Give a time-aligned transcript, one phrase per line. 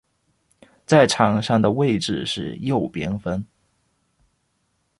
[0.83, 3.45] 在场上的位置是右边锋。